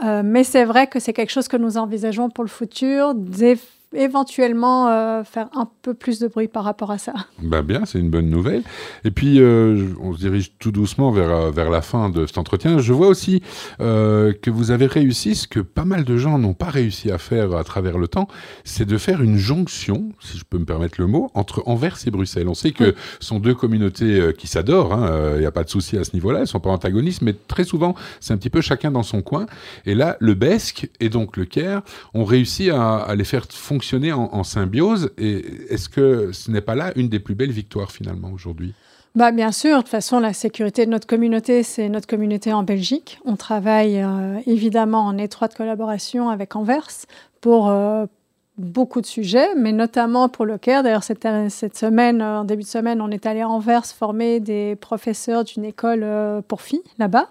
mais 0.03 0.45
c'est 0.45 0.65
vrai 0.65 0.87
que 0.87 1.01
c'est 1.01 1.13
quelque 1.13 1.33
chose 1.33 1.49
que 1.49 1.57
nous 1.57 1.77
envisageons 1.77 2.31
pour 2.31 2.45
le 2.45 2.51
futur, 2.51 3.15
des 3.15 3.59
éventuellement 3.95 4.89
euh, 4.89 5.23
faire 5.25 5.49
un 5.55 5.69
peu 5.83 5.95
plus 5.95 6.19
de 6.19 6.27
bruit 6.29 6.49
par 6.49 6.65
rapport 6.65 6.91
à 6.91 6.99
ça. 6.99 7.13
Ben 7.41 7.63
bien, 7.63 7.85
c'est 7.85 7.99
une 7.99 8.11
bonne 8.11 8.29
nouvelle. 8.29 8.63
Et 9.05 9.11
puis, 9.11 9.41
euh, 9.41 9.89
on 10.01 10.13
se 10.13 10.19
dirige 10.19 10.53
tout 10.59 10.73
doucement 10.73 11.11
vers, 11.11 11.31
euh, 11.31 11.51
vers 11.51 11.71
la 11.71 11.83
fin 11.83 12.11
de 12.11 12.27
cet 12.27 12.39
entretien. 12.39 12.79
Je 12.79 12.93
vois 12.93 13.09
aussi 13.09 13.43
que 13.79 14.51
vous 14.51 14.71
avez 14.71 14.87
réussi 14.87 15.35
ce 15.35 15.49
que 15.49 15.61
pas 15.61 15.85
mal 15.85 16.05
de 16.05 16.17
gens 16.17 16.39
n'ont 16.39 16.55
pas 16.55 16.71
réussi 16.71 17.11
à 17.11 17.19
faire 17.19 17.55
à 17.55 17.65
travers 17.65 17.99
le 17.99 18.09
temps, 18.09 18.29
c'est 18.65 18.85
de 18.85 18.99
faire 18.99 19.23
une 19.23 19.37
jonction, 19.37 20.11
si 20.21 20.39
je 20.39 20.45
peux 20.45 20.59
me 20.59 20.65
permettre 20.65 21.01
le 21.01 21.07
mot, 21.07 21.31
entre 21.35 21.63
Anvers 21.67 21.97
et 22.07 22.11
Bruxelles. 22.11 22.49
On 22.49 22.55
sait 22.55 22.73
que 22.73 22.95
ce 23.21 23.27
sont 23.27 23.39
deux 23.39 23.55
communautés 23.55 24.33
qui 24.37 24.47
s'adorent, 24.47 24.93
il 24.93 25.05
hein, 25.05 25.39
n'y 25.39 25.47
a 25.47 25.51
pas 25.51 25.65
de 25.65 25.71
souci 25.71 25.97
à 25.97 26.05
ce 26.05 26.13
niveau-là, 26.15 26.39
elles 26.39 26.45
ne 26.45 26.49
sont 26.49 26.61
pas 26.61 26.71
antagonistes, 26.71 27.23
mais 27.23 27.35
très 27.35 27.65
souvent, 27.65 27.95
c'est 28.21 28.33
un 28.33 28.37
petit 28.37 28.51
peu 28.51 28.61
chacun 28.61 28.91
dans 28.91 29.03
son 29.03 29.23
coin. 29.23 29.47
Et 29.85 29.95
là, 29.95 30.17
le 30.21 30.35
BESC 30.35 30.91
et 31.01 31.09
donc 31.09 31.37
le 31.37 31.45
CARE 31.45 31.83
ont 32.15 32.25
réussi 32.25 32.71
à, 32.71 32.97
à 32.97 33.15
les 33.15 33.25
faire 33.25 33.47
fonctionner 33.51 33.76
fonctionner 33.77 34.11
en, 34.11 34.43
symbiose. 34.43 35.11
Et 35.19 35.45
est-ce 35.69 35.91
que 35.91 36.33
ce 36.33 36.51
n'est 36.51 36.63
pas 36.63 36.75
là 36.75 36.93
une 36.97 37.11
des 37.11 37.19
plus 37.19 37.35
belles 37.35 37.53
victoires 37.53 37.93
finalement 37.93 38.31
aujourd'hui? 38.33 38.73
Bah, 39.15 39.33
bien 39.33 39.53
sûr, 39.53 39.77
de 39.77 39.83
toute 39.83 39.91
façon, 39.91 40.19
la 40.19 40.33
sécurité 40.33 40.87
de 40.87 40.91
notre 40.91 41.07
communauté, 41.07 41.63
c'est 41.63 41.91
notre 41.91 42.07
communauté 42.07 42.55
en 42.55 42.63
Belgique. 42.63 43.19
On 43.27 43.37
travaille 43.37 44.01
euh, 44.01 44.39
évidemment 44.47 45.01
en 45.01 45.19
étroite 45.19 45.55
collaboration 45.55 46.31
avec 46.31 46.57
Anvers 46.57 46.89
pour 47.43 47.69
euh, 47.69 48.07
beaucoup 48.57 49.03
de 49.03 49.07
sujets, 49.07 49.55
mais 49.57 49.73
notamment 49.73 50.31
pour 50.31 50.47
le 50.47 50.57
CARE. 50.57 50.83
D'ailleurs, 50.83 51.05
cette, 51.05 51.77
semaine, 51.77 52.23
en 52.23 52.45
début 52.45 52.63
de 52.63 52.69
semaine, 52.69 53.03
on 53.03 53.11
est 53.11 53.27
allé 53.27 53.43
à 53.43 53.49
Anvers 53.51 53.85
former 53.85 54.41
des 54.41 54.75
professeurs 54.77 55.45
d'une 55.45 55.67
école 55.67 56.01
euh, 56.03 56.41
pour 56.41 56.63
filles 56.63 56.81
là-bas. 56.99 57.29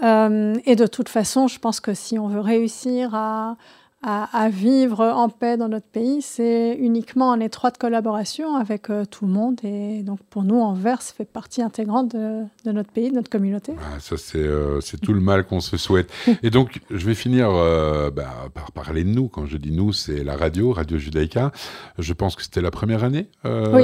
et 0.00 0.76
de 0.76 0.86
toute 0.86 1.08
façon, 1.08 1.48
je 1.48 1.58
pense 1.58 1.80
que 1.80 1.92
si 1.92 2.20
on 2.20 2.28
veut 2.28 2.40
réussir 2.40 3.16
à, 3.16 3.56
à, 4.04 4.48
vivre 4.50 5.04
en 5.04 5.28
paix 5.28 5.56
dans 5.56 5.68
notre 5.68 5.86
pays, 5.86 6.22
c'est 6.22 6.74
uniquement 6.74 7.30
en 7.30 7.38
étroite 7.38 7.78
collaboration 7.78 8.56
avec 8.56 8.90
euh, 8.90 9.04
tout 9.04 9.26
le 9.26 9.32
monde. 9.32 9.60
Et 9.62 10.02
donc 10.02 10.18
pour 10.28 10.42
nous, 10.42 10.60
Anvers 10.60 11.02
fait 11.02 11.24
partie 11.24 11.62
intégrante 11.62 12.10
de, 12.10 12.42
notre 12.66 12.90
pays, 12.90 13.10
de 13.10 13.14
notre 13.14 13.30
communauté. 13.30 13.74
Ah, 13.78 14.00
ça, 14.00 14.16
euh, 14.34 14.80
c'est 14.80 15.00
tout 15.00 15.12
le 15.12 15.20
mal 15.20 15.44
qu'on 15.44 15.60
se 15.60 15.76
souhaite. 15.76 16.10
et 16.42 16.50
donc, 16.50 16.80
je 16.90 17.06
vais 17.06 17.14
finir 17.14 17.50
euh, 17.50 18.10
bah, 18.10 18.48
par 18.52 18.72
parler 18.72 19.04
de 19.04 19.10
nous. 19.10 19.28
Quand 19.28 19.46
je 19.46 19.56
dis 19.56 19.70
nous, 19.70 19.92
c'est 19.92 20.24
la 20.24 20.36
radio, 20.36 20.72
Radio 20.72 20.98
Judaïka. 20.98 21.52
Je 21.98 22.12
pense 22.12 22.34
que 22.34 22.42
c'était 22.42 22.62
la 22.62 22.72
première 22.72 23.04
année, 23.04 23.28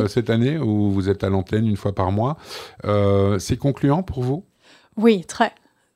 cette 0.08 0.30
année, 0.30 0.58
où 0.58 0.90
vous 0.90 1.08
êtes 1.08 1.22
à 1.22 1.28
l'antenne 1.28 1.66
une 1.66 1.76
fois 1.76 1.94
par 1.94 2.10
mois. 2.10 2.36
c'est 3.38 3.56
concluant 3.56 4.02
pour 4.02 4.22
vous? 4.24 4.44
Oui, 4.96 5.24
très. 5.24 5.52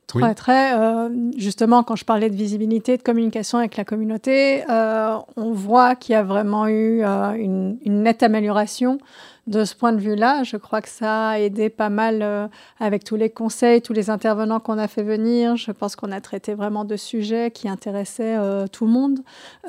Très, 0.07 0.35
très. 0.35 0.77
Euh, 0.77 1.09
justement, 1.37 1.83
quand 1.83 1.95
je 1.95 2.05
parlais 2.05 2.29
de 2.29 2.35
visibilité, 2.35 2.97
de 2.97 3.01
communication 3.01 3.57
avec 3.57 3.77
la 3.77 3.85
communauté, 3.85 4.63
euh, 4.69 5.17
on 5.37 5.51
voit 5.51 5.95
qu'il 5.95 6.13
y 6.13 6.15
a 6.15 6.23
vraiment 6.23 6.67
eu 6.67 7.03
euh, 7.03 7.31
une, 7.31 7.77
une, 7.83 8.03
nette 8.03 8.21
amélioration 8.21 8.99
de 9.45 9.65
ce 9.65 9.75
point 9.75 9.91
de 9.91 9.99
vue-là, 9.99 10.43
je 10.43 10.55
crois 10.55 10.81
que 10.81 10.87
ça 10.87 11.29
a 11.29 11.39
aidé 11.39 11.69
pas 11.69 11.89
mal 11.89 12.19
euh, 12.21 12.47
avec 12.79 13.03
tous 13.03 13.17
les 13.17 13.29
conseils, 13.29 13.81
tous 13.81 13.91
les 13.91 14.09
intervenants 14.09 14.61
qu'on 14.61 14.77
a 14.77 14.87
fait 14.87 15.03
venir. 15.03 15.57
Je 15.57 15.71
pense 15.71 15.97
qu'on 15.97 16.13
a 16.13 16.21
traité 16.21 16.53
vraiment 16.53 16.85
de 16.85 16.95
sujets 16.95 17.51
qui 17.51 17.67
intéressaient 17.67 18.37
euh, 18.37 18.67
tout 18.67 18.85
le 18.85 18.91
monde, 18.91 19.19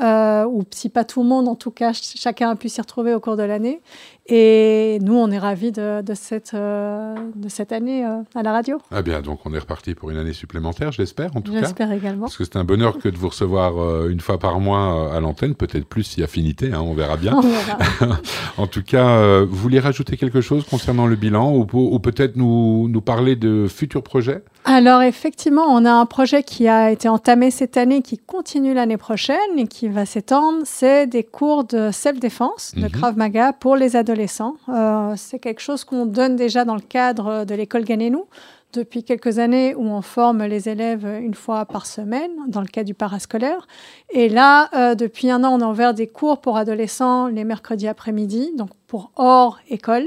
euh, 0.01 0.45
ou 0.45 0.63
si 0.71 0.91
pas 0.91 1.05
tout 1.05 1.25
le 1.25 1.29
monde, 1.29 1.49
en 1.49 1.57
tout 1.57 1.73
cas, 1.73 1.93
chacun 1.93 2.51
a 2.51 2.57
pu 2.57 2.69
s'y 2.69 2.81
retrouver 2.81 3.15
au 3.15 3.21
cours 3.21 3.37
de 3.37 3.43
l'année. 3.43 3.81
Et 4.27 5.01
nous, 5.03 5.17
on 5.17 5.31
est 5.31 5.39
ravis 5.39 5.71
de, 5.71 6.03
cette, 6.15 6.55
de 6.55 7.49
cette 7.49 7.73
année 7.73 8.05
à 8.07 8.43
la 8.43 8.53
radio. 8.53 8.79
Ah 8.91 9.03
bien, 9.03 9.21
donc 9.21 9.41
on 9.45 9.53
est 9.53 9.59
reparti 9.59 9.95
pour 9.95 10.11
une 10.11 10.17
année 10.17 10.33
supplémentaire, 10.33 10.93
j'espère 10.93 11.37
en 11.37 11.43
tout 11.43 11.53
cas. 11.53 11.61
J'espère 11.61 11.93
également. 11.93 12.23
Parce 12.23 12.39
que 12.39 12.45
c'est 12.45 12.57
un 12.57 12.65
bonheur 12.65 12.97
que 12.97 13.11
de 13.11 13.19
vous 13.19 13.29
recevoir 13.29 14.07
une 14.07 14.21
fois 14.21 14.39
par 14.39 14.61
mois 14.61 15.15
à 15.15 15.21
l'antenne, 15.21 15.55
peut-être 15.55 15.85
plus 15.85 16.05
si 16.05 16.23
affinité, 16.23 16.73
hein, 16.73 16.81
on 16.81 16.95
verra 16.95 17.19
bien. 17.19 17.35
On 17.37 17.43
verra. 17.43 18.19
en 18.57 18.67
tout 18.67 18.83
cas, 18.83 19.43
vous 19.45 19.64
voulez 19.65 19.81
rajouter 19.81 20.17
quelque 20.17 20.41
chose 20.43 20.65
concernant 20.65 21.07
le 21.07 21.17
bilan 21.17 21.55
ou, 21.55 21.99
peut-être 21.99 22.37
nous, 22.37 22.89
nous 22.89 23.01
parler 23.01 23.35
de 23.35 23.67
futurs 23.67 24.03
projets? 24.03 24.43
Alors 24.65 25.03
effectivement, 25.03 25.65
on 25.69 25.85
a 25.85 25.91
un 25.91 26.07
projet 26.07 26.43
qui 26.43 26.69
a 26.69 26.91
été 26.91 27.09
entamé 27.09 27.51
cette 27.51 27.77
année, 27.77 28.03
qui 28.03 28.19
continue 28.19 28.75
l'année 28.75 28.99
prochaine 28.99 29.37
et 29.57 29.67
qui 29.67 29.89
va 29.89 30.05
s'étendre. 30.05 30.59
C'est 30.65 31.07
des 31.07 31.25
cours 31.25 31.65
de 31.65 31.91
self-défense, 31.91 32.75
de 32.77 32.83
mhm. 32.83 32.91
Krav 32.91 33.17
Maga 33.17 33.53
pour 33.55 33.77
les 33.77 33.97
adolescents. 33.97 34.57
Euh, 34.69 35.15
c'est 35.17 35.39
quelque 35.39 35.61
chose 35.61 35.85
qu'on 35.85 36.05
donne 36.07 36.37
déjà 36.37 36.65
dans 36.65 36.75
le 36.75 36.83
cadre 36.83 37.45
de 37.45 37.55
l'école 37.55 37.85
Ganenou 37.85 38.27
depuis 38.75 39.05
quelques 39.05 39.39
années 39.39 39.75
où 39.75 39.87
on 39.87 40.03
forme 40.03 40.45
les 40.45 40.69
élèves 40.69 41.07
une 41.21 41.35
fois 41.35 41.65
par 41.65 41.87
semaine 41.87 42.31
dans 42.49 42.61
le 42.61 42.67
cas 42.67 42.85
du 42.85 42.95
parascolaire. 42.95 43.67
Et 44.11 44.29
là, 44.29 44.69
euh, 44.75 44.95
depuis 44.95 45.31
un 45.31 45.43
an, 45.45 45.59
on 45.59 45.61
a 45.61 45.69
ouvert 45.69 45.95
des 45.95 46.07
cours 46.07 46.41
pour 46.41 46.57
adolescents 46.57 47.27
les 47.29 47.45
mercredis 47.45 47.89
après-midi, 47.89 48.53
donc 48.57 48.71
pour 48.87 49.11
hors 49.17 49.59
école. 49.69 50.07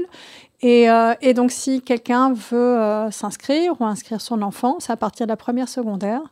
Et, 0.60 0.90
euh, 0.90 1.14
donc, 1.34 1.52
si 1.52 1.82
quelqu'un 1.82 2.32
veut 2.32 2.58
euh, 2.58 3.12
s'inscrire 3.12 3.80
ou 3.80 3.84
inscrire 3.84 4.20
son 4.20 4.42
enfant, 4.42 4.78
c'est 4.80 4.90
à 4.92 4.96
partir 4.96 5.26
de 5.26 5.30
la 5.30 5.36
première 5.36 5.68
secondaire. 5.68 6.22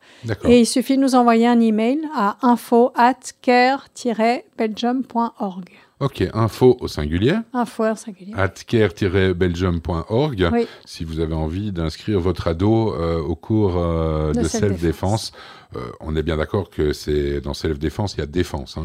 Et 0.44 0.58
il 0.60 0.66
suffit 0.66 0.96
de 0.96 1.02
nous 1.02 1.14
envoyer 1.14 1.46
un 1.46 1.60
email 1.60 2.00
à 2.14 2.36
info 2.42 2.90
at 2.96 3.14
care-belgium.org. 3.42 5.85
Ok, 5.98 6.22
info 6.34 6.76
au 6.80 6.88
singulier. 6.88 7.36
Info 7.54 7.84
au 7.84 7.94
singulier. 7.94 8.34
At 8.36 8.52
care-belgium.org. 8.66 10.50
Si 10.84 11.04
vous 11.04 11.20
avez 11.20 11.34
envie 11.34 11.72
d'inscrire 11.72 12.20
votre 12.20 12.48
ado 12.48 12.92
euh, 12.92 13.18
au 13.18 13.34
cours 13.34 13.76
euh, 13.78 14.34
de, 14.34 14.42
self-défense. 14.42 15.32
Euh, 15.74 15.80
on 16.00 16.14
est 16.14 16.22
bien 16.22 16.36
d'accord 16.36 16.68
que 16.68 16.92
c'est 16.92 17.40
dans 17.40 17.54
self-défense, 17.54 18.14
il 18.14 18.20
y 18.20 18.22
a 18.22 18.26
défense. 18.26 18.76
Hein, 18.76 18.84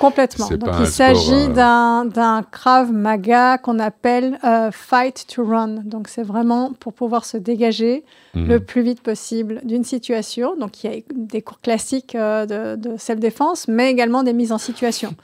Complètement. 0.00 0.48
Donc 0.48 0.74
il 0.80 0.86
s'agit 0.86 1.48
d'un 1.48 2.42
Krav 2.50 2.92
Maga 2.92 3.56
qu'on 3.58 3.78
appelle 3.78 4.36
Fight 4.72 5.26
to 5.32 5.44
Run. 5.44 5.82
Donc 5.84 6.08
c'est 6.08 6.24
vraiment 6.24 6.72
pour 6.72 6.94
pouvoir 6.94 7.24
se 7.24 7.36
dégager 7.36 8.04
mhm. 8.34 8.48
le 8.48 8.60
plus 8.60 8.82
vite 8.82 9.02
possible 9.02 9.60
d'une 9.62 9.84
situation. 9.84 10.56
Donc 10.56 10.82
il 10.82 10.92
y 10.92 10.96
a 10.96 11.00
des 11.14 11.42
cours 11.42 11.60
classiques 11.60 12.16
de, 12.16 12.74
de 12.74 12.96
self-défense, 12.96 13.68
mais 13.68 13.88
également 13.88 14.24
des 14.24 14.32
mises 14.32 14.50
en 14.50 14.58
situation 14.58 15.14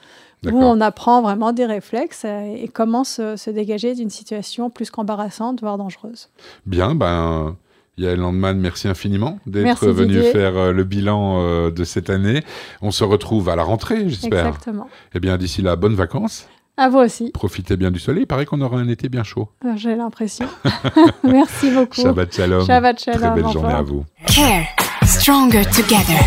où 0.45 0.57
on 0.57 0.81
apprend 0.81 1.21
vraiment 1.21 1.51
des 1.51 1.65
réflexes 1.65 2.25
et 2.25 2.69
comment 2.71 3.03
se, 3.03 3.49
dégager 3.49 3.95
d'une 3.95 4.09
situation 4.09 4.69
plus 4.69 4.91
qu'embarrassante, 4.91 5.61
voire 5.61 5.77
dangereuse. 5.77 6.29
Bien, 6.65 6.95
ben. 6.95 7.55
Yael 7.99 8.19
Landman, 8.19 8.59
merci 8.59 8.87
infiniment 8.87 9.39
d'être 9.47 9.87
venu 9.87 10.21
faire 10.21 10.55
euh, 10.55 10.71
le 10.71 10.83
bilan 10.83 11.41
euh, 11.41 11.71
de 11.71 11.83
cette 11.83 12.11
année. 12.11 12.43
On 12.83 12.91
se 12.91 13.03
retrouve 13.03 13.49
à 13.49 13.55
la 13.55 13.63
rentrée, 13.63 14.07
j'espère. 14.07 14.45
Exactement. 14.45 14.87
Eh 15.15 15.19
bien, 15.19 15.35
d'ici 15.37 15.63
là, 15.63 15.75
bonnes 15.75 15.95
vacances. 15.95 16.47
À 16.79 16.89
vous 16.89 16.99
aussi. 16.99 17.31
Profitez 17.31 17.75
bien 17.75 17.89
du 17.89 17.99
soleil. 17.99 18.23
Il 18.23 18.27
paraît 18.27 18.45
qu'on 18.45 18.61
aura 18.61 18.77
un 18.77 18.87
été 18.87 19.09
bien 19.09 19.23
chaud. 19.23 19.49
Euh, 19.65 19.73
j'ai 19.77 19.95
l'impression. 19.95 20.45
merci 21.23 21.71
beaucoup. 21.71 21.99
Shabbat 21.99 22.35
shalom. 22.35 22.65
Shabbat 22.67 22.99
shalom. 22.99 23.19
Très 23.19 23.41
belle 23.41 23.51
journée 23.51 23.73
à 23.73 23.81
vous. 23.81 24.05
Care. 24.27 24.67
Stronger 25.03 25.63
together. 25.65 26.19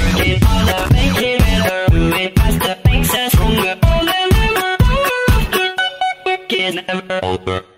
Over. 7.22 7.69